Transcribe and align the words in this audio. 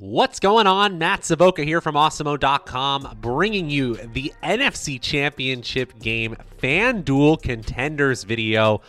What's 0.00 0.40
going 0.40 0.66
on? 0.66 0.96
Matt 0.96 1.26
Savoca 1.26 1.62
here 1.62 1.82
from 1.82 1.94
Awesemo.com, 1.94 3.18
bringing 3.20 3.68
you 3.68 3.96
the 3.96 4.32
NFC 4.42 4.98
Championship 4.98 5.98
game 5.98 6.38
FanDuel 6.58 7.42
Contenders 7.42 8.24
video 8.24 8.80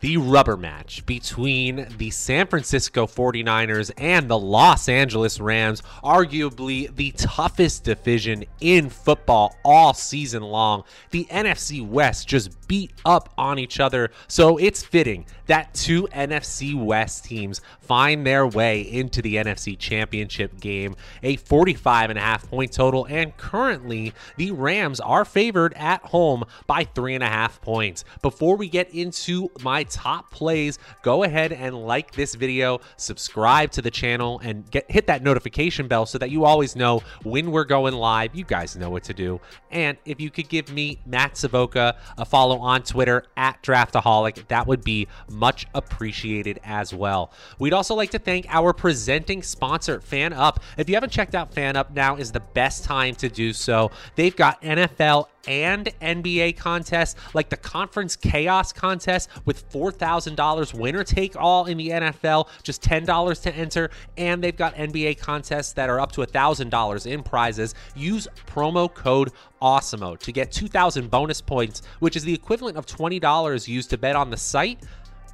the 0.00 0.16
rubber 0.16 0.56
match 0.56 1.04
between 1.06 1.88
the 1.98 2.10
San 2.10 2.46
Francisco 2.46 3.06
49ers 3.06 3.90
and 3.98 4.28
the 4.28 4.38
Los 4.38 4.88
Angeles 4.88 5.40
Rams, 5.40 5.82
arguably 6.04 6.94
the 6.94 7.10
toughest 7.12 7.84
division 7.84 8.44
in 8.60 8.90
football 8.90 9.56
all 9.64 9.92
season 9.94 10.42
long. 10.42 10.84
The 11.10 11.24
NFC 11.30 11.86
West 11.86 12.28
just 12.28 12.68
beat 12.68 12.92
up 13.04 13.32
on 13.36 13.58
each 13.58 13.80
other, 13.80 14.10
so 14.28 14.56
it's 14.56 14.82
fitting 14.82 15.26
that 15.46 15.74
two 15.74 16.06
NFC 16.12 16.74
West 16.74 17.24
teams 17.24 17.60
find 17.80 18.24
their 18.24 18.46
way 18.46 18.82
into 18.82 19.20
the 19.22 19.36
NFC 19.36 19.76
Championship 19.76 20.60
game, 20.60 20.94
a 21.22 21.36
45 21.36 22.10
and 22.10 22.18
a 22.18 22.22
half 22.22 22.48
point 22.48 22.72
total, 22.72 23.06
and 23.06 23.36
currently 23.36 24.12
the 24.36 24.52
Rams 24.52 25.00
are 25.00 25.24
favored 25.24 25.72
at 25.74 26.02
home 26.02 26.44
by 26.66 26.84
three 26.84 27.14
and 27.14 27.24
a 27.24 27.28
half 27.28 27.60
points. 27.60 28.04
Before 28.22 28.56
we 28.56 28.68
get 28.68 28.90
into 28.90 29.50
my 29.62 29.84
top 29.88 30.30
plays, 30.30 30.78
go 31.02 31.24
ahead 31.24 31.52
and 31.52 31.74
like 31.86 32.12
this 32.12 32.34
video, 32.34 32.80
subscribe 32.96 33.70
to 33.72 33.82
the 33.82 33.90
channel, 33.90 34.40
and 34.42 34.70
get 34.70 34.90
hit 34.90 35.06
that 35.06 35.22
notification 35.22 35.88
bell 35.88 36.06
so 36.06 36.18
that 36.18 36.30
you 36.30 36.44
always 36.44 36.76
know 36.76 37.02
when 37.22 37.50
we're 37.50 37.64
going 37.64 37.94
live. 37.94 38.34
You 38.34 38.44
guys 38.44 38.76
know 38.76 38.90
what 38.90 39.04
to 39.04 39.14
do. 39.14 39.40
And 39.70 39.98
if 40.04 40.20
you 40.20 40.30
could 40.30 40.48
give 40.48 40.72
me 40.72 41.00
Matt 41.06 41.36
Savoca 41.36 41.96
a 42.16 42.24
follow 42.24 42.58
on 42.58 42.82
Twitter 42.82 43.24
at 43.36 43.62
Draftaholic, 43.62 44.48
that 44.48 44.66
would 44.66 44.84
be 44.84 45.08
much 45.30 45.66
appreciated 45.74 46.60
as 46.64 46.94
well. 46.94 47.32
We'd 47.58 47.72
also 47.72 47.94
like 47.94 48.10
to 48.10 48.18
thank 48.18 48.46
our 48.48 48.72
presenting 48.72 49.42
sponsor, 49.42 50.00
FanUp. 50.00 50.58
If 50.76 50.88
you 50.88 50.94
haven't 50.94 51.10
checked 51.10 51.34
out 51.34 51.54
FanUp, 51.54 51.90
now 51.90 52.16
is 52.16 52.32
the 52.32 52.40
best 52.40 52.84
time 52.84 53.14
to 53.16 53.28
do 53.28 53.52
so. 53.52 53.90
They've 54.16 54.34
got 54.34 54.60
NFL 54.62 55.28
and 55.46 55.86
NBA 56.00 56.56
contests 56.56 57.14
like 57.34 57.48
the 57.48 57.56
Conference 57.56 58.16
Chaos 58.16 58.72
contest 58.72 59.28
with 59.44 59.70
$4,000 59.70 60.74
winner 60.74 61.04
take 61.04 61.36
all 61.36 61.66
in 61.66 61.78
the 61.78 61.88
NFL, 61.88 62.48
just 62.62 62.82
$10 62.82 63.42
to 63.42 63.54
enter. 63.54 63.90
And 64.16 64.42
they've 64.42 64.56
got 64.56 64.74
NBA 64.74 65.18
contests 65.18 65.72
that 65.74 65.88
are 65.88 66.00
up 66.00 66.12
to 66.12 66.22
$1,000 66.22 67.06
in 67.06 67.22
prizes. 67.22 67.74
Use 67.94 68.28
promo 68.46 68.92
code 68.92 69.32
AWESEMO 69.62 70.18
to 70.18 70.32
get 70.32 70.52
2,000 70.52 71.10
bonus 71.10 71.40
points, 71.40 71.82
which 72.00 72.16
is 72.16 72.24
the 72.24 72.34
equivalent 72.34 72.76
of 72.76 72.86
$20 72.86 73.68
used 73.68 73.90
to 73.90 73.98
bet 73.98 74.16
on 74.16 74.30
the 74.30 74.36
site 74.36 74.84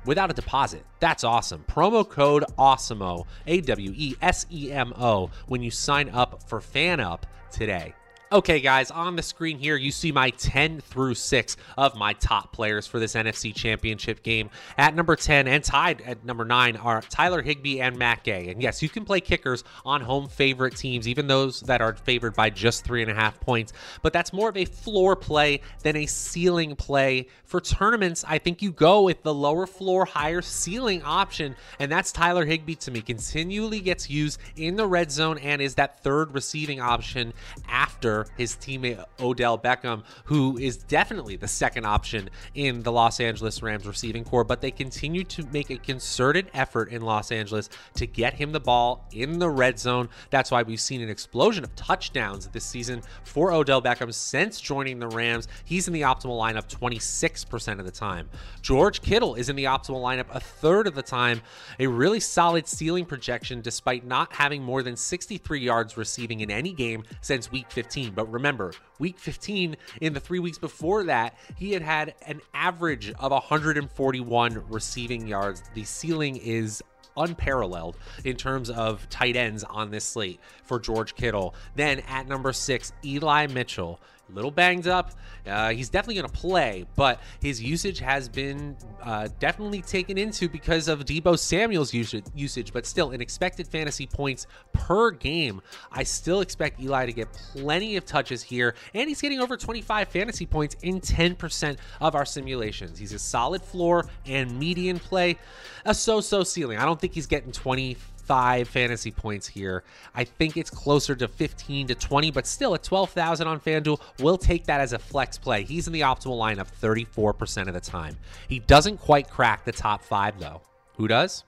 without 0.05 0.31
a 0.31 0.35
deposit. 0.35 0.85
That's 1.01 1.25
awesome. 1.25 1.65
Promo 1.69 2.09
code 2.09 2.45
AWESEMO, 2.59 3.27
A 3.47 3.61
W 3.63 3.93
E 3.95 4.15
S 4.21 4.47
E 4.51 4.73
M 4.73 4.93
O, 4.99 5.31
when 5.47 5.63
you 5.63 5.71
sign 5.71 6.09
up 6.11 6.49
for 6.49 6.61
FanUp 6.61 7.23
today. 7.51 7.95
Okay, 8.35 8.59
guys, 8.59 8.91
on 8.91 9.15
the 9.15 9.23
screen 9.23 9.59
here, 9.59 9.77
you 9.77 9.93
see 9.93 10.11
my 10.11 10.31
10 10.31 10.81
through 10.81 11.15
6 11.15 11.57
of 11.79 11.95
my 11.95 12.15
top 12.15 12.53
players 12.53 12.85
for 12.85 12.99
this 12.99 13.15
NFC 13.15 13.55
Championship 13.55 14.25
game. 14.25 14.51
At 14.77 14.97
number 14.97 15.15
10 15.15 15.47
and 15.47 15.63
tied 15.63 16.01
at 16.01 16.25
number 16.25 16.45
9 16.45 16.75
are 16.79 17.01
Tyler 17.03 17.43
Higbee 17.43 17.81
and 17.81 17.97
Matt 17.97 18.25
Gay. 18.25 18.49
And 18.49 18.61
yes, 18.61 18.83
you 18.83 18.89
can 18.89 19.05
play 19.05 19.21
kickers 19.21 19.63
on 19.85 20.01
home 20.01 20.27
favorite 20.27 20.75
teams, 20.75 21.07
even 21.07 21.29
those 21.29 21.61
that 21.61 21.81
are 21.81 21.95
favored 21.95 22.35
by 22.35 22.51
just 22.51 22.85
3.5 22.85 23.39
points. 23.39 23.73
But 24.03 24.13
that's 24.13 24.33
more 24.33 24.49
of 24.49 24.57
a 24.57 24.65
floor 24.65 25.15
play 25.15 25.61
than 25.85 25.95
a 25.95 26.07
ceiling 26.07 26.75
play. 26.75 27.29
For 27.45 27.61
tournaments, 27.61 28.25
I 28.27 28.39
think 28.39 28.63
you 28.63 28.73
go 28.73 29.03
with 29.03 29.23
the 29.23 29.33
lower 29.33 29.69
floor, 29.69 30.07
higher 30.07 30.43
ceiling 30.43 31.05
option. 31.05 31.55
And 31.79 31.89
that's 31.89 32.11
Tyler 32.11 32.45
Higbee 32.45 32.75
to 32.75 32.91
me. 32.91 33.01
Continually 33.01 33.79
gets 33.79 34.11
used 34.11 34.41
in 34.57 34.75
the 34.75 34.89
red 34.89 35.13
zone 35.13 35.39
and 35.39 35.63
is 35.63 35.77
that 35.77 36.03
third 36.03 36.35
receiving 36.35 36.81
option 36.81 37.33
after 37.69 38.24
his 38.37 38.57
teammate 38.57 39.05
Odell 39.21 39.59
Beckham, 39.59 40.05
who 40.25 40.59
is 40.59 40.77
definitely 40.77 41.37
the 41.37 41.49
second 41.49 41.87
option 41.87 42.31
in 42.55 42.83
the 42.83 42.93
Los 42.93 43.21
Angeles 43.21 43.63
Rams 43.63 43.87
receiving 43.87 44.25
corps. 44.25 44.45
But 44.45 44.61
they 44.61 44.71
continue 44.71 45.25
to 45.25 45.45
make 45.53 45.71
a 45.71 45.79
concerted 45.79 46.51
effort 46.55 46.91
in 46.91 47.03
Los 47.03 47.31
Angeles 47.33 47.69
to 47.95 48.07
get 48.07 48.35
him 48.35 48.53
the 48.53 48.61
ball 48.61 49.07
in 49.13 49.39
the 49.39 49.49
red 49.51 49.79
zone. 49.79 50.09
That's 50.31 50.51
why 50.51 50.63
we've 50.63 50.81
seen 50.81 51.01
an 51.01 51.09
explosion 51.09 51.65
of 51.65 51.75
touchdowns 51.77 52.47
this 52.49 52.65
season 52.65 53.03
for 53.25 53.53
Odell 53.53 53.83
Beckham 53.83 54.13
since 54.13 54.61
joining 54.61 54.99
the 54.99 55.09
Rams. 55.09 55.49
He's 55.65 55.87
in 55.87 55.95
the 55.95 56.03
optimal 56.03 56.39
lineup 56.39 56.69
26% 56.69 57.79
of 57.79 57.85
the 57.85 57.93
time. 57.93 58.29
George 58.63 59.03
Kittle 59.03 59.35
is 59.35 59.49
in 59.49 59.57
the 59.57 59.65
optimal 59.65 60.03
lineup 60.03 60.27
a 60.31 60.41
third 60.41 60.87
of 60.87 60.95
the 60.95 61.03
time. 61.03 61.43
A 61.79 61.87
really 61.87 62.21
solid 62.21 62.67
ceiling 62.67 63.05
projection 63.05 63.61
despite 63.61 64.07
not 64.07 64.33
having 64.33 64.63
more 64.63 64.83
than 64.83 64.97
63 64.97 65.61
yards 65.61 65.97
receiving 65.97 66.41
in 66.41 66.51
any 66.51 66.73
game 66.73 67.05
since 67.21 67.51
week 67.51 67.71
15. 67.71 68.14
But 68.15 68.31
remember, 68.31 68.73
week 68.99 69.19
15, 69.19 69.77
in 70.01 70.13
the 70.13 70.21
three 70.21 70.39
weeks 70.39 70.59
before 70.59 71.05
that, 71.05 71.37
he 71.57 71.73
had 71.73 71.83
had 71.83 72.15
an 72.27 72.41
average 72.53 73.13
of 73.19 73.33
141 73.33 74.65
receiving 74.69 75.27
yards. 75.27 75.63
The 75.75 75.85
ceiling 75.85 76.37
is 76.37 76.83
unparalleled 77.17 77.97
in 78.25 78.37
terms 78.37 78.71
of 78.71 79.09
tight 79.09 79.37
ends 79.37 79.65
on 79.65 79.91
this 79.91 80.05
slate 80.05 80.41
for 80.63 80.79
George 80.79 81.15
Kittle. 81.15 81.55
Then 81.77 82.01
at 82.01 82.27
number 82.27 82.53
six, 82.53 82.93
Eli 83.05 83.47
Mitchell 83.47 84.01
little 84.33 84.51
banged 84.51 84.87
up. 84.87 85.13
Uh, 85.47 85.71
he's 85.71 85.89
definitely 85.89 86.15
going 86.15 86.27
to 86.27 86.33
play, 86.33 86.87
but 86.97 87.21
his 87.41 87.63
usage 87.63 87.99
has 87.99 88.29
been 88.29 88.77
uh, 89.03 89.29
definitely 89.39 89.83
taken 89.83 90.17
into 90.17 90.49
because 90.49 90.89
of 90.89 91.05
Deebo 91.05 91.39
Samuel's 91.39 91.93
usage, 91.93 92.73
but 92.73 92.87
still, 92.87 93.11
in 93.11 93.21
expected 93.21 93.67
fantasy 93.67 94.07
points 94.07 94.47
per 94.73 95.11
game, 95.11 95.61
I 95.93 96.03
still 96.03 96.41
expect 96.41 96.81
Eli 96.81 97.07
to 97.07 97.13
get 97.13 97.33
plenty 97.33 97.97
of 97.97 98.07
touches 98.07 98.43
here, 98.43 98.75
and 98.95 99.09
he's 99.09 99.21
getting 99.21 99.41
over 99.41 99.57
25 99.57 100.09
fantasy 100.09 100.47
points 100.47 100.77
in 100.83 101.01
10% 101.01 101.77
of 102.01 102.15
our 102.15 102.25
simulations. 102.25 102.99
He's 102.99 103.13
a 103.13 103.19
solid 103.19 103.63
floor 103.63 104.07
and 104.25 104.59
median 104.59 104.99
play, 104.99 105.39
a 105.85 105.95
so 105.95 106.21
so 106.21 106.43
ceiling. 106.43 106.79
I 106.79 106.85
don't 106.85 107.01
think 107.01 107.13
he's 107.13 107.27
getting 107.27 107.53
20 107.53 107.97
five 108.27 108.69
fantasy 108.69 109.11
points 109.11 109.47
here. 109.47 109.85
I 110.15 110.25
think 110.25 110.57
it's 110.57 110.71
closer 110.71 111.15
to 111.15 111.29
15 111.29 111.89
to 111.89 111.95
20, 111.95 112.31
but 112.31 112.47
still 112.47 112.75
at 112.75 112.83
12,000 112.83 113.47
on 113.47 113.61
FanDuel, 113.61 114.01
we'll 114.21 114.39
take 114.39 114.65
that 114.67 114.81
as 114.81 114.93
a 114.93 114.99
flex 114.99 115.39
play. 115.39 115.63
He's 115.65 115.87
in 115.87 115.93
the 115.93 116.01
optimal 116.01 116.39
lineup 116.39 116.69
34% 116.81 117.69
of 117.69 117.75
the 117.75 117.81
time. 117.81 118.17
He 118.49 118.59
doesn't 118.61 118.99
quite 118.99 119.29
crack 119.29 119.65
the 119.65 119.73
top 119.73 120.03
five, 120.03 120.39
though. 120.39 120.63
Who 120.97 121.09
does? 121.09 121.45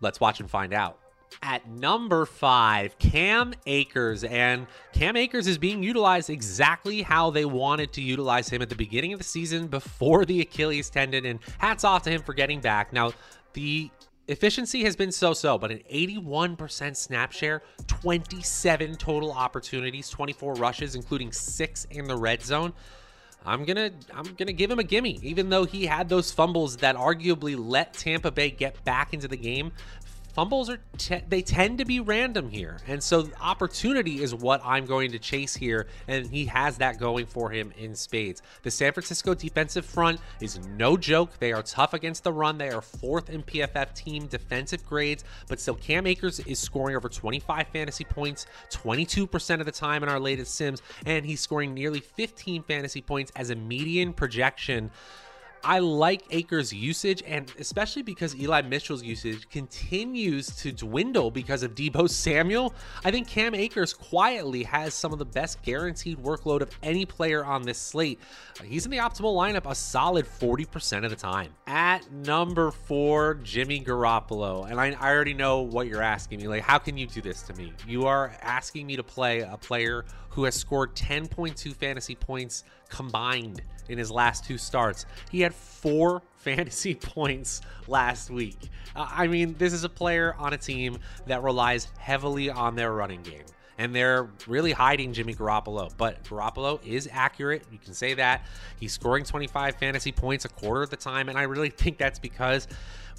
Let's 0.00 0.20
watch 0.20 0.40
and 0.40 0.50
find 0.50 0.72
out. 0.72 0.98
At 1.42 1.68
number 1.68 2.26
five, 2.26 2.98
Cam 2.98 3.54
Akers. 3.66 4.24
And 4.24 4.66
Cam 4.92 5.16
Akers 5.16 5.46
is 5.46 5.58
being 5.58 5.82
utilized 5.82 6.30
exactly 6.30 7.02
how 7.02 7.30
they 7.30 7.44
wanted 7.44 7.92
to 7.94 8.02
utilize 8.02 8.48
him 8.48 8.62
at 8.62 8.68
the 8.68 8.74
beginning 8.74 9.12
of 9.12 9.18
the 9.18 9.24
season 9.24 9.66
before 9.66 10.24
the 10.24 10.40
Achilles 10.40 10.90
tendon. 10.90 11.26
And 11.26 11.40
hats 11.58 11.84
off 11.84 12.02
to 12.04 12.10
him 12.10 12.22
for 12.22 12.34
getting 12.34 12.60
back. 12.60 12.92
Now, 12.92 13.12
the 13.52 13.90
efficiency 14.28 14.84
has 14.84 14.96
been 14.96 15.12
so-so, 15.12 15.58
but 15.58 15.70
an 15.70 15.80
81% 15.92 16.96
snap 16.96 17.32
share, 17.32 17.62
27 17.86 18.96
total 18.96 19.32
opportunities, 19.32 20.08
24 20.08 20.54
rushes, 20.54 20.94
including 20.94 21.32
six 21.32 21.86
in 21.90 22.06
the 22.06 22.16
red 22.16 22.42
zone. 22.42 22.72
I'm 23.46 23.64
gonna 23.64 23.90
I'm 24.14 24.34
gonna 24.38 24.54
give 24.54 24.70
him 24.70 24.78
a 24.78 24.84
gimme, 24.84 25.18
even 25.22 25.50
though 25.50 25.64
he 25.64 25.84
had 25.84 26.08
those 26.08 26.32
fumbles 26.32 26.78
that 26.78 26.96
arguably 26.96 27.56
let 27.58 27.92
Tampa 27.92 28.30
Bay 28.30 28.50
get 28.50 28.82
back 28.84 29.12
into 29.12 29.28
the 29.28 29.36
game 29.36 29.70
fumbles 30.34 30.68
are 30.68 30.80
te- 30.98 31.22
they 31.28 31.40
tend 31.40 31.78
to 31.78 31.84
be 31.84 32.00
random 32.00 32.50
here. 32.50 32.78
And 32.86 33.02
so 33.02 33.28
opportunity 33.40 34.22
is 34.22 34.34
what 34.34 34.60
i'm 34.64 34.84
going 34.84 35.12
to 35.12 35.18
chase 35.18 35.54
here 35.54 35.86
and 36.08 36.26
he 36.26 36.44
has 36.46 36.76
that 36.78 36.98
going 36.98 37.26
for 37.26 37.50
him 37.50 37.72
in 37.78 37.94
spades. 37.94 38.42
The 38.62 38.70
san 38.70 38.92
francisco 38.92 39.34
defensive 39.34 39.86
front 39.86 40.20
is 40.40 40.58
no 40.76 40.96
joke. 40.96 41.38
They 41.38 41.52
are 41.52 41.62
tough 41.62 41.94
against 41.94 42.24
the 42.24 42.32
run. 42.32 42.58
They 42.58 42.70
are 42.70 42.82
fourth 42.82 43.30
in 43.30 43.42
pff 43.42 43.94
team 43.94 44.26
defensive 44.26 44.84
grades 44.84 45.24
but 45.48 45.60
still 45.60 45.74
cam 45.74 46.06
akers 46.06 46.40
is 46.40 46.58
scoring 46.58 46.96
over 46.96 47.08
25 47.08 47.68
fantasy 47.68 48.04
points 48.04 48.46
22% 48.70 49.60
of 49.60 49.66
the 49.66 49.72
time 49.72 50.02
in 50.02 50.08
our 50.08 50.20
latest 50.20 50.54
sims 50.54 50.82
and 51.06 51.24
he's 51.24 51.40
scoring 51.40 51.72
nearly 51.72 52.00
15 52.00 52.62
fantasy 52.64 53.00
points 53.00 53.30
as 53.36 53.50
a 53.50 53.54
median 53.54 54.12
projection 54.12 54.90
I 55.64 55.78
like 55.78 56.22
Akers' 56.30 56.74
usage, 56.74 57.22
and 57.26 57.50
especially 57.58 58.02
because 58.02 58.36
Eli 58.36 58.60
Mitchell's 58.62 59.02
usage 59.02 59.48
continues 59.48 60.54
to 60.56 60.72
dwindle 60.72 61.30
because 61.30 61.62
of 61.62 61.74
Deebo 61.74 62.08
Samuel. 62.10 62.74
I 63.02 63.10
think 63.10 63.28
Cam 63.28 63.54
Akers 63.54 63.94
quietly 63.94 64.64
has 64.64 64.92
some 64.92 65.12
of 65.14 65.18
the 65.18 65.24
best 65.24 65.62
guaranteed 65.62 66.18
workload 66.18 66.60
of 66.60 66.70
any 66.82 67.06
player 67.06 67.44
on 67.44 67.62
this 67.62 67.78
slate. 67.78 68.20
He's 68.62 68.84
in 68.84 68.90
the 68.90 68.98
optimal 68.98 69.34
lineup 69.34 69.68
a 69.70 69.74
solid 69.74 70.26
40% 70.26 71.04
of 71.04 71.10
the 71.10 71.16
time. 71.16 71.54
At 71.66 72.12
number 72.12 72.70
four, 72.70 73.34
Jimmy 73.42 73.82
Garoppolo. 73.82 74.70
And 74.70 74.78
I, 74.78 74.94
I 75.00 75.14
already 75.14 75.34
know 75.34 75.62
what 75.62 75.86
you're 75.86 76.02
asking 76.02 76.40
me. 76.40 76.48
Like, 76.48 76.62
how 76.62 76.78
can 76.78 76.98
you 76.98 77.06
do 77.06 77.22
this 77.22 77.40
to 77.42 77.54
me? 77.54 77.72
You 77.88 78.04
are 78.04 78.36
asking 78.42 78.86
me 78.86 78.96
to 78.96 79.02
play 79.02 79.40
a 79.40 79.56
player 79.56 80.04
who 80.28 80.44
has 80.44 80.54
scored 80.54 80.94
10.2 80.94 81.74
fantasy 81.74 82.14
points 82.14 82.64
combined 82.88 83.62
in 83.88 83.98
his 83.98 84.10
last 84.10 84.44
two 84.44 84.58
starts. 84.58 85.06
He 85.30 85.40
had 85.40 85.54
four 85.54 86.22
fantasy 86.36 86.94
points 86.94 87.62
last 87.86 88.30
week. 88.30 88.70
Uh, 88.94 89.08
I 89.10 89.26
mean, 89.26 89.54
this 89.58 89.72
is 89.72 89.84
a 89.84 89.88
player 89.88 90.34
on 90.38 90.52
a 90.52 90.58
team 90.58 90.98
that 91.26 91.42
relies 91.42 91.88
heavily 91.98 92.50
on 92.50 92.76
their 92.76 92.92
running 92.92 93.22
game 93.22 93.44
and 93.78 93.94
they're 93.94 94.28
really 94.46 94.72
hiding 94.72 95.12
Jimmy 95.12 95.34
Garoppolo. 95.34 95.90
But 95.96 96.22
Garoppolo 96.24 96.84
is 96.86 97.08
accurate. 97.12 97.64
You 97.72 97.78
can 97.78 97.94
say 97.94 98.14
that. 98.14 98.46
He's 98.78 98.92
scoring 98.92 99.24
25 99.24 99.76
fantasy 99.76 100.12
points 100.12 100.44
a 100.44 100.48
quarter 100.48 100.82
of 100.82 100.90
the 100.90 100.96
time, 100.96 101.28
and 101.28 101.38
I 101.38 101.42
really 101.42 101.70
think 101.70 101.98
that's 101.98 102.18
because 102.18 102.68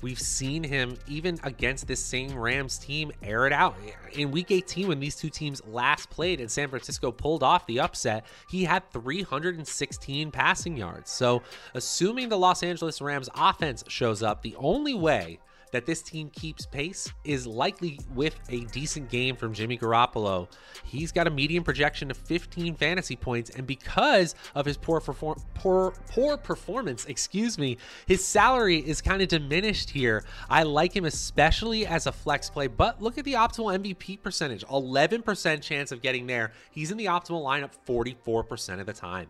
we've 0.01 0.19
seen 0.19 0.63
him 0.63 0.97
even 1.07 1.39
against 1.43 1.87
this 1.87 1.99
same 1.99 2.37
Rams 2.37 2.77
team 2.77 3.11
air 3.23 3.47
it 3.47 3.53
out. 3.53 3.75
In 4.13 4.31
week 4.31 4.51
18, 4.51 4.87
when 4.87 4.99
these 4.99 5.15
two 5.15 5.29
teams 5.29 5.61
last 5.65 6.09
played 6.09 6.39
and 6.39 6.51
San 6.51 6.69
Francisco 6.69 7.11
pulled 7.11 7.43
off 7.43 7.65
the 7.65 7.79
upset, 7.79 8.25
he 8.49 8.65
had 8.65 8.89
316 8.91 10.31
passing 10.31 10.77
yards. 10.77 11.11
So, 11.11 11.41
assuming 11.73 12.29
the 12.29 12.37
Los 12.37 12.63
Angeles 12.63 13.01
Rams 13.01 13.29
offense 13.35 13.83
shows 13.87 14.21
up, 14.21 14.41
the 14.41 14.55
only 14.57 14.93
way 14.93 15.39
that 15.75 15.85
this 15.85 16.01
team 16.01 16.29
keeps 16.29 16.65
pace 16.65 17.11
is 17.25 17.45
likely 17.45 17.99
with 18.13 18.39
a 18.47 18.61
decent 18.65 19.09
game 19.09 19.35
from 19.35 19.53
Jimmy 19.53 19.77
Garoppolo. 19.77 20.47
He's 20.85 21.11
got 21.11 21.27
a 21.27 21.29
median 21.29 21.65
projection 21.65 22.09
of 22.09 22.15
15 22.15 22.75
fantasy 22.75 23.17
points, 23.17 23.49
and 23.49 23.67
because 23.67 24.35
of 24.55 24.65
his 24.65 24.77
poor 24.77 25.01
perform- 25.01 25.41
poor 25.53 25.93
poor 26.09 26.37
performance, 26.37 27.03
excuse 27.07 27.57
me, 27.57 27.77
his 28.07 28.23
salary 28.23 28.77
is 28.77 29.01
kind 29.01 29.21
of 29.21 29.27
diminished 29.27 29.89
here. 29.89 30.23
I 30.49 30.63
like 30.63 30.95
him 30.95 31.03
especially 31.03 31.85
as 31.85 32.07
a 32.07 32.13
flex 32.13 32.49
play, 32.49 32.67
but 32.67 33.01
look 33.01 33.17
at 33.17 33.25
the 33.25 33.33
optimal 33.33 33.77
MVP 33.77 34.23
percentage, 34.23 34.63
11% 34.67 35.61
chance 35.61 35.91
of 35.91 36.01
getting 36.01 36.25
there. 36.25 36.53
He's 36.71 36.89
in 36.89 36.95
the 36.95 37.07
optimal 37.07 37.43
lineup 37.43 37.71
44% 37.85 38.79
of 38.79 38.85
the 38.85 38.93
time. 38.93 39.27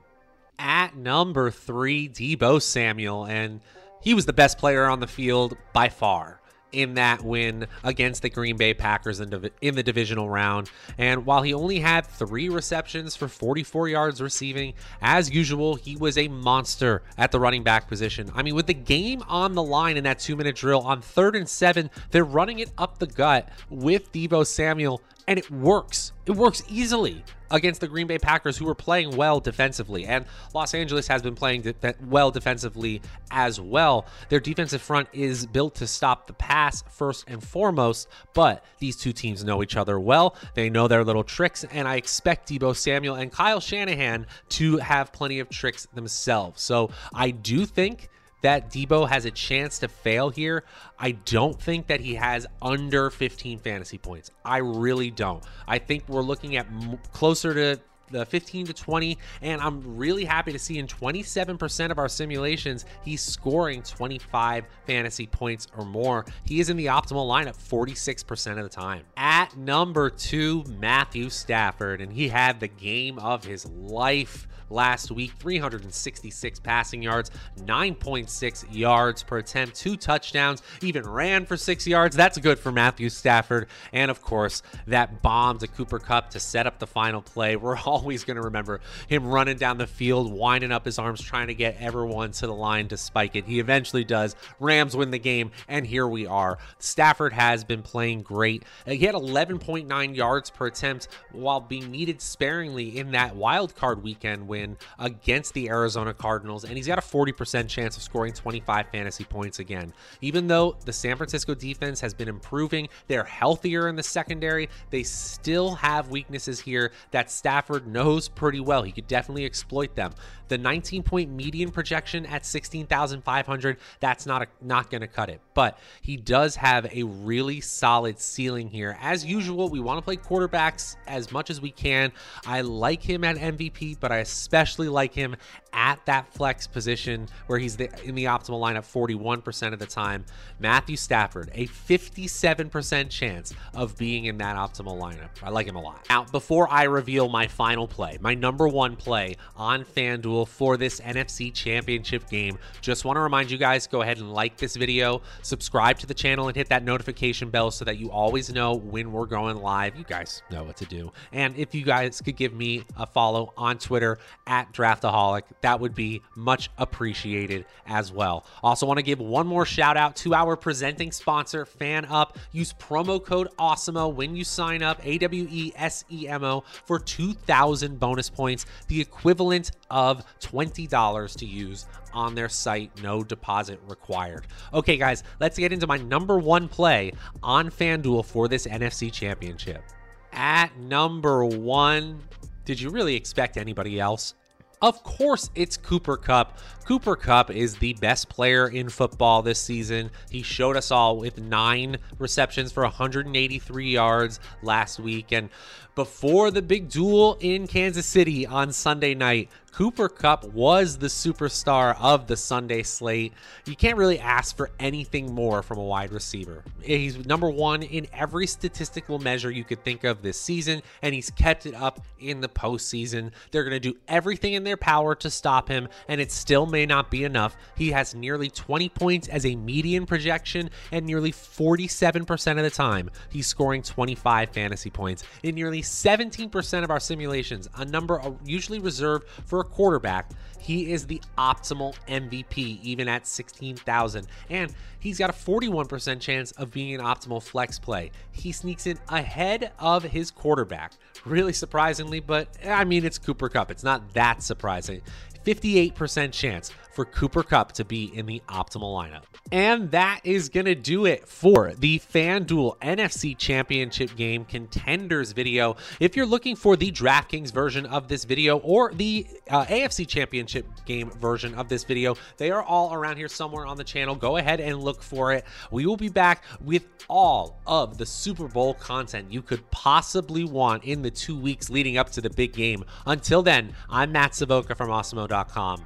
At 0.60 0.96
number 0.96 1.50
three, 1.50 2.08
Deebo 2.08 2.62
Samuel, 2.62 3.26
and 3.26 3.62
he 4.06 4.14
was 4.14 4.26
the 4.26 4.34
best 4.34 4.58
player 4.58 4.86
on 4.86 5.02
the 5.02 5.08
field 5.08 5.58
by 5.74 5.90
far 5.90 6.40
in 6.72 6.96
that 6.96 7.24
win 7.24 7.68
against 7.84 8.22
the 8.22 8.30
Green 8.30 8.58
Bay 8.58 8.74
Packers 8.74 9.20
in, 9.20 9.30
div- 9.30 9.52
in, 9.62 9.76
the 9.76 9.84
divisional 9.84 10.30
round. 10.30 10.70
And 10.98 11.26
while 11.26 11.42
he 11.42 11.54
only 11.54 11.80
had 11.80 12.06
three 12.06 12.50
receptions 12.50 13.16
for 13.16 13.28
44 13.28 13.88
yards 13.90 14.22
receiving, 14.22 14.74
as 15.02 15.32
usual, 15.32 15.76
he 15.76 15.96
was 15.96 16.18
a 16.18 16.28
monster 16.28 17.02
at 17.18 17.32
the 17.32 17.40
running 17.40 17.64
back 17.64 17.88
position. 17.88 18.30
I 18.36 18.44
mean, 18.44 18.56
with 18.56 18.68
the 18.68 18.74
game 18.74 19.24
on 19.28 19.56
the 19.56 19.64
line 19.64 19.98
in 19.98 20.04
that 20.04 20.20
two 20.20 20.36
minute 20.36 20.56
drill 20.56 20.82
on 20.82 21.02
third 21.02 21.36
and 21.36 21.50
seven, 21.50 21.90
they're 22.12 22.24
running 22.24 22.60
it 22.60 22.72
up 22.78 23.00
the 23.00 23.08
gut 23.08 23.50
with 23.70 24.12
Deebo 24.12 24.46
Samuel 24.46 25.02
and 25.28 25.40
it 25.40 25.50
works. 25.50 26.12
It 26.26 26.34
works 26.34 26.64
easily 26.68 27.24
against 27.52 27.82
the 27.82 27.88
Green 27.88 28.08
Bay 28.08 28.18
Packers, 28.18 28.58
who 28.58 28.66
were 28.66 28.76
playing 28.76 29.16
well 29.16 29.40
defensively. 29.40 30.06
And 30.06 30.26
Los 30.54 30.74
Angeles 30.74 31.08
has 31.08 31.22
been 31.22 31.36
playing 31.36 31.62
de- 31.62 31.96
well 32.08 32.32
defensively 32.32 33.02
as 33.32 33.60
well. 33.60 34.06
Their 34.30 34.40
defensive 34.40 34.82
front 34.82 35.08
is 35.14 35.46
built 35.46 35.76
to 35.76 35.88
stop 35.88 36.28
the 36.28 36.34
pass 36.34 36.84
first 36.90 37.26
and 37.28 37.44
foremost, 37.44 38.08
but 38.34 38.64
these 38.80 38.98
two 38.98 39.14
teams 39.14 39.44
know 39.44 39.62
each 39.62 39.78
other 39.78 40.00
well. 40.00 40.36
They 40.56 40.70
know 40.70 40.88
their 40.88 41.04
little 41.04 41.24
tricks, 41.24 41.64
and 41.64 41.88
I 41.88 41.96
expect 41.96 42.50
Deebo 42.50 42.76
Samuel 42.76 43.16
and 43.16 43.32
Kyle 43.32 43.60
Shanahan 43.60 44.26
to 44.50 44.78
have 44.78 45.12
plenty 45.12 45.40
of 45.40 45.50
tricks 45.50 45.88
themselves. 45.94 46.62
So 46.62 46.90
I 47.14 47.32
do 47.32 47.66
think 47.66 48.10
that 48.46 48.70
Deebo 48.70 49.10
has 49.10 49.26
a 49.26 49.32
chance 49.32 49.80
to 49.80 49.88
fail 49.88 50.30
here. 50.30 50.64
I 51.00 51.14
don't 51.14 51.60
think 51.60 51.88
that 51.88 52.00
he 52.00 52.14
has 52.14 52.46
under 52.62 53.10
15 53.10 53.58
fantasy 53.58 53.98
points. 53.98 54.30
I 54.46 54.58
really 54.58 55.10
don't. 55.10 55.44
I 55.68 55.80
think 55.80 56.08
we're 56.08 56.22
looking 56.22 56.56
at 56.56 56.68
closer 57.12 57.56
to 57.56 57.82
the 58.12 58.26
15 58.26 58.68
to 58.68 58.74
20 58.74 59.18
and 59.42 59.62
i'm 59.62 59.98
really 59.98 60.26
happy 60.26 60.52
to 60.52 60.60
see 60.60 60.78
in 60.78 60.88
27% 60.88 61.92
of 61.92 61.98
our 61.98 62.10
simulations 62.10 62.86
he's 63.04 63.22
scoring 63.22 63.82
25 63.82 64.66
fantasy 64.86 65.28
points 65.28 65.68
or 65.78 65.86
more 65.86 66.26
he 66.44 66.60
is 66.60 66.70
in 66.70 66.78
the 66.78 66.86
optimal 66.88 67.28
lineup 67.28 67.58
46% 67.58 68.58
of 68.58 68.64
the 68.64 68.70
time 68.70 69.04
at 69.18 69.56
number 69.58 70.10
two 70.10 70.64
matthew 70.80 71.30
stafford 71.30 72.02
and 72.02 72.14
he 72.14 72.28
had 72.28 72.60
the 72.60 72.68
game 72.68 73.18
of 73.20 73.44
his 73.44 73.66
life 73.66 74.48
last 74.70 75.12
week 75.12 75.34
366 75.40 76.60
passing 76.60 77.02
yards, 77.02 77.32
9.6 77.60 78.66
yards 78.72 79.24
per 79.24 79.38
attempt, 79.38 79.76
two 79.76 79.96
touchdowns, 79.96 80.62
even 80.82 81.08
ran 81.08 81.46
for 81.46 81.58
six 81.58 81.86
yards. 81.88 82.16
That's 82.16 82.38
good 82.38 82.60
for 82.60 82.72
Matthew 82.72 83.10
Stafford. 83.10 83.68
And 83.94 84.10
of 84.10 84.22
course, 84.22 84.62
that 84.88 85.22
bomb 85.22 85.60
to 85.60 85.68
Cooper 85.68 86.00
Kupp 86.00 86.30
to 86.32 86.40
set 86.40 86.68
up 86.68 86.80
the 86.80 86.88
final 86.88 87.22
play. 87.22 87.56
We're 87.56 87.76
always 87.96 88.26
going 88.26 88.36
to 88.36 88.42
remember 88.42 88.82
him 89.08 89.26
running 89.26 89.58
down 89.58 89.78
the 89.78 89.88
field, 89.88 90.32
winding 90.32 90.72
up 90.72 90.84
his 90.84 91.00
arms, 91.00 91.22
trying 91.22 91.48
to 91.48 91.54
get 91.54 91.78
everyone 91.80 92.32
to 92.32 92.46
the 92.46 92.54
line 92.54 92.90
to 92.90 92.98
spike 92.98 93.36
it. 93.36 93.46
He 93.46 93.60
eventually 93.60 94.04
does. 94.04 94.36
Rams 94.60 94.98
win 94.98 95.12
the 95.12 95.20
game, 95.20 95.52
and 95.68 95.88
here 95.88 96.08
we 96.08 96.28
are. 96.28 96.58
Stafford 96.78 97.32
has 97.32 97.64
been 97.64 97.82
playing 97.82 98.24
great. 98.24 98.64
He 98.86 99.06
had 99.06 99.16
11.9 99.16 100.16
yards 100.16 100.50
per 100.50 100.68
attempt 100.68 101.08
while 101.32 101.62
being 101.62 101.90
needed 101.90 102.22
sparingly 102.22 102.98
in 102.98 103.12
that 103.12 103.36
wild 103.36 103.76
card 103.76 104.04
weekend 104.04 104.48
win 104.48 104.78
against 105.00 105.54
the 105.54 105.70
Arizona 105.70 106.14
Cardinals, 106.14 106.66
and 106.66 106.76
he's 106.76 106.88
got 106.88 107.00
a 107.00 107.02
40% 107.02 107.70
chance 107.70 107.96
of 107.96 108.04
scoring 108.04 108.34
25 108.34 108.88
fantasy 108.90 109.24
points 109.24 109.60
again. 109.60 109.94
Even 110.22 110.48
though 110.48 110.76
the 110.84 110.94
San 110.94 111.16
Francisco 111.16 111.56
defense 111.56 112.02
has 112.02 112.14
been 112.14 112.28
improving, 112.28 112.90
they're 113.08 113.24
healthier 113.24 113.88
in 113.88 113.96
the 113.96 114.04
secondary, 114.04 114.70
they 114.90 115.04
still 115.04 115.76
have 115.76 116.10
weaknesses 116.10 116.60
here 116.60 116.92
that 117.12 117.32
Stafford 117.32 117.85
knows 117.86 118.28
pretty 118.28 118.60
well. 118.60 118.84
He 118.84 118.92
could 118.92 119.08
definitely 119.08 119.46
exploit 119.46 119.96
them. 119.96 120.14
The 120.48 120.58
19 120.58 121.04
point 121.04 121.32
median 121.32 121.72
projection 121.72 122.26
at 122.28 122.46
16,500, 122.46 123.78
that's 124.00 124.26
not 124.26 124.44
a, 124.44 124.48
not 124.62 124.92
going 124.92 125.02
to 125.02 125.08
cut 125.08 125.30
it. 125.30 125.42
But 125.54 125.80
he 126.02 126.18
does 126.18 126.56
have 126.58 126.86
a 126.94 127.04
really 127.04 127.62
solid 127.62 128.20
ceiling 128.20 128.70
here. 128.70 128.98
As 129.02 129.26
usual, 129.26 129.70
we 129.70 129.80
want 129.80 129.98
to 129.98 130.04
play 130.04 130.18
quarterbacks 130.18 130.98
as 131.08 131.32
much 131.32 131.50
as 131.50 131.62
we 131.62 131.72
can. 131.72 132.12
I 132.46 132.62
like 132.62 133.02
him 133.02 133.24
at 133.24 133.38
MVP, 133.38 134.00
but 134.00 134.12
I 134.12 134.18
especially 134.18 134.88
like 134.88 135.14
him 135.14 135.36
at 135.74 136.04
that 136.06 136.34
flex 136.34 136.68
position 136.68 137.28
where 137.48 137.60
he's 137.60 137.76
the, 137.76 137.90
in 138.04 138.16
the 138.16 138.26
optimal 138.26 138.62
lineup 138.62 138.86
41% 138.86 139.74
of 139.74 139.80
the 139.80 139.86
time. 139.86 140.26
Matthew 140.60 140.96
Stafford, 140.96 141.52
a 141.54 141.68
57% 141.68 143.10
chance 143.10 143.54
of 143.74 143.98
being 143.98 144.26
in 144.26 144.38
that 144.38 144.56
optimal 144.56 145.00
lineup. 145.00 145.30
I 145.44 145.50
like 145.50 145.68
him 145.68 145.76
a 145.76 145.82
lot. 145.82 146.06
Now, 146.10 146.24
before 146.26 146.70
I 146.72 146.84
reveal 146.84 147.28
my 147.28 147.48
final 147.48 147.75
play, 147.86 148.18
my 148.22 148.34
number 148.34 148.68
one 148.70 148.96
play 148.96 149.36
on 149.58 149.84
FanDuel 149.84 150.48
for 150.48 150.78
this 150.78 151.02
NFC 151.02 151.54
Championship 151.54 152.30
game, 152.30 152.58
just 152.80 153.04
want 153.04 153.18
to 153.18 153.22
remind 153.22 153.52
you 153.52 153.58
guys 153.58 153.88
go 153.88 154.02
ahead 154.02 154.20
and 154.20 154.32
like 154.32 154.56
this 154.56 154.78
video, 154.78 155.22
subscribe 155.42 156.00
to 156.00 156.08
the 156.08 156.14
channel, 156.14 156.48
and 156.48 156.56
hit 156.56 156.70
that 156.70 156.84
notification 156.84 157.50
bell 157.50 157.72
so 157.72 157.84
that 157.84 157.98
you 157.98 158.10
always 158.10 158.54
know 158.54 158.74
when 158.74 159.12
we're 159.12 159.26
going 159.26 159.58
live. 159.58 159.98
You 159.98 160.06
guys 160.06 160.42
know 160.50 160.64
what 160.64 160.78
to 160.78 160.86
do. 160.86 161.12
And 161.34 161.56
if 161.58 161.76
you 161.76 161.84
guys 161.84 162.22
could 162.22 162.38
give 162.38 162.54
me 162.54 162.86
a 162.96 163.06
follow 163.06 163.52
on 163.58 163.78
Twitter 163.78 164.18
at 164.48 164.72
Draftaholic, 164.72 165.44
that 165.62 165.80
would 165.82 165.94
be 165.94 166.22
much 166.36 166.70
appreciated 166.78 167.66
as 167.86 168.12
well. 168.12 168.46
Also, 168.64 168.86
want 168.86 168.98
to 169.00 169.04
give 169.04 169.20
one 169.20 169.48
more 169.48 169.66
shout 169.66 169.98
out 169.98 170.16
to 170.16 170.34
our 170.34 170.56
presenting 170.56 171.12
sponsor, 171.12 171.66
FanUp. 171.66 172.36
Use 172.52 172.74
promo 172.74 173.24
code 173.24 173.50
AWESEMO 173.60 174.14
when 174.14 174.36
you 174.36 174.44
sign 174.44 174.82
up, 174.82 175.00
A 175.04 175.18
W 175.18 175.48
E 175.50 175.74
S 175.76 176.06
E 176.12 176.28
M 176.28 176.44
O, 176.44 176.64
for 176.86 177.00
2,000 177.00 177.65
bonus 178.00 178.30
points, 178.30 178.66
the 178.88 179.00
equivalent 179.00 179.72
of 179.90 180.26
$20 180.40 181.36
to 181.38 181.46
use 181.46 181.86
on 182.14 182.36
their 182.36 182.50
site, 182.50 182.92
no 183.04 183.24
deposit 183.24 183.80
required. 183.88 184.48
Okay, 184.74 184.98
guys, 184.98 185.24
let's 185.40 185.58
get 185.58 185.74
into 185.74 185.88
my 185.88 185.98
number 185.98 186.38
one 186.38 186.68
play 186.68 187.12
on 187.44 187.70
FanDuel 187.70 188.26
for 188.26 188.48
this 188.48 188.66
NFC 188.68 189.12
Championship. 189.12 189.84
At 190.32 190.78
number 190.78 191.46
one, 191.46 192.22
did 192.66 192.80
you 192.80 192.90
really 192.90 193.16
expect 193.16 193.58
anybody 193.58 194.00
else? 194.00 194.34
Of 194.82 195.02
course, 195.04 195.50
it's 195.56 195.78
Cooper 195.78 196.18
Kupp. 196.18 196.58
Cooper 196.86 197.16
Kupp 197.16 197.50
is 197.50 197.78
the 197.78 197.94
best 197.94 198.30
player 198.30 198.68
in 198.68 198.90
football 198.90 199.42
this 199.42 199.60
season. 199.60 200.12
He 200.30 200.44
showed 200.44 200.78
us 200.78 200.92
all 200.92 201.18
with 201.18 201.40
nine 201.40 201.98
receptions 202.20 202.72
for 202.72 202.84
183 202.84 203.90
yards 203.90 204.40
last 204.62 205.00
week. 205.00 205.32
And 205.32 205.50
before 205.96 206.52
the 206.52 206.62
big 206.62 206.90
duel 206.90 207.38
in 207.40 207.66
Kansas 207.66 208.06
City 208.06 208.46
on 208.46 208.72
Sunday 208.72 209.16
night, 209.16 209.50
Cooper 209.72 210.08
Kupp 210.08 210.46
was 210.54 210.98
the 210.98 211.08
superstar 211.08 211.98
of 212.00 212.28
the 212.28 212.38
Sunday 212.38 212.82
slate. 212.82 213.34
You 213.66 213.76
can't 213.76 213.98
really 213.98 214.20
ask 214.20 214.56
for 214.56 214.72
anything 214.80 215.34
more 215.34 215.62
from 215.62 215.80
a 215.80 215.84
wide 215.84 216.14
receiver. 216.14 216.64
He's 216.82 217.26
number 217.26 217.50
one 217.50 217.84
in 217.84 218.08
every 218.14 218.48
statistical 218.48 219.20
measure 219.20 219.52
you 219.52 219.66
could 219.66 219.84
think 219.84 220.06
of 220.06 220.22
this 220.22 220.40
season, 220.40 220.82
and 221.02 221.14
he's 221.14 221.30
kept 221.30 221.66
it 221.66 221.76
up 221.76 222.06
in 222.20 222.40
the 222.40 222.48
postseason. 222.48 223.32
They're 223.52 223.66
going 223.66 223.82
to 223.82 223.92
do 223.92 223.98
everything 224.08 224.54
in 224.54 224.64
their 224.64 224.78
power 224.78 225.14
to 225.16 225.30
stop 225.30 225.68
him, 225.68 225.90
and 226.08 226.22
it's 226.22 226.36
still 226.36 226.66
may 226.76 226.86
not 226.86 227.10
be 227.10 227.24
enough. 227.24 227.56
He 227.78 227.92
has 227.92 228.14
nearly 228.14 228.50
20 228.50 228.90
points 228.90 229.30
as 229.30 229.46
a 229.46 229.56
median 229.56 230.06
projection, 230.06 230.70
and 230.92 231.06
nearly 231.06 231.32
47% 231.32 232.58
of 232.58 232.64
the 232.64 232.70
time, 232.70 233.10
he's 233.30 233.48
scoring 233.48 233.82
25 233.82 234.50
fantasy 234.50 234.90
points 234.90 235.24
in 235.42 235.56
nearly 235.56 235.82
17% 235.82 236.84
of 236.84 236.92
our 236.92 237.00
simulations, 237.00 237.70
a 237.78 237.86
number 237.86 238.22
usually 238.44 238.80
reserved 238.80 239.26
for 239.46 239.62
a 239.62 239.64
quarterback, 239.64 240.32
he 240.60 240.92
is 240.92 241.06
the 241.06 241.22
optimal 241.38 241.96
MVP, 242.08 242.82
even 242.82 243.08
at 243.08 243.28
16,000. 243.28 244.28
And 244.50 244.74
he's 245.06 245.20
got 245.20 245.30
a 245.30 245.34
41% 245.34 246.20
chance 246.20 246.52
of 246.54 246.72
being 246.72 246.96
an 246.96 247.00
optimal 247.00 247.42
flex 247.42 247.78
play. 247.78 248.10
He 248.32 248.52
sneaks 248.52 248.88
in 248.88 248.98
ahead 249.08 249.72
of 249.78 250.02
his 250.02 250.32
quarterback. 250.32 250.94
Really 251.26 251.54
surprisingly, 251.54 252.20
but 252.20 252.48
I 252.66 252.86
mean, 252.86 253.06
it's 253.06 253.20
Cooper 253.20 253.48
Kupp. 253.48 253.70
It's 253.70 253.84
not 253.84 254.16
that 254.16 254.42
surprising. 254.42 255.02
58% 255.46 256.32
chance 256.32 256.72
for 256.96 257.04
Cooper 257.04 257.44
Kupp 257.44 257.74
to 257.74 257.84
be 257.84 258.06
in 258.06 258.26
the 258.26 258.42
optimal 258.48 258.96
lineup. 258.96 259.24
And 259.52 259.92
that 259.92 260.22
is 260.24 260.50
going 260.50 260.66
to 260.66 260.76
do 260.76 261.06
it 261.06 261.28
for 261.28 261.74
the 261.78 262.00
FanDuel 262.00 262.78
NFC 262.80 263.38
Championship 263.38 264.16
Game 264.16 264.46
Contenders 264.46 265.34
video. 265.34 265.76
If 266.00 266.16
you're 266.16 266.26
looking 266.26 266.56
for 266.56 266.78
the 266.78 266.92
DraftKings 266.92 267.52
version 267.52 267.86
of 267.86 268.08
this 268.08 268.24
video 268.24 268.58
or 268.60 268.94
the 268.94 269.28
uh, 269.50 269.66
AFC 269.66 270.08
Championship 270.08 270.66
Game 270.86 271.12
version 271.12 271.54
of 271.56 271.68
this 271.68 271.84
video, 271.84 272.16
they 272.38 272.50
are 272.50 272.64
all 272.64 272.94
around 272.94 273.18
here 273.18 273.28
somewhere 273.28 273.66
on 273.66 273.76
the 273.76 273.84
channel. 273.84 274.16
Go 274.16 274.38
ahead 274.38 274.62
and 274.62 274.82
look 274.82 275.04
for 275.04 275.34
it. 275.34 275.46
We 275.72 275.86
will 275.86 275.98
be 275.98 276.10
back 276.10 276.44
with 276.62 276.88
all 277.10 277.60
of 277.68 277.98
the 277.98 278.06
Super 278.06 278.48
Bowl 278.48 278.74
content 278.74 279.32
you 279.32 279.42
could 279.42 279.70
possibly 279.70 280.46
want 280.46 280.86
in 280.86 281.02
the 281.02 281.12
two 281.12 281.38
weeks 281.38 281.70
leading 281.70 281.98
up 281.98 282.10
to 282.12 282.22
the 282.22 282.30
big 282.30 282.54
game. 282.54 282.86
Until 283.06 283.44
then, 283.44 283.76
I'm 283.90 284.14
Matt 284.14 284.34
Savoca 284.34 284.76
from 284.76 284.90
Awesemo.com. 284.90 285.86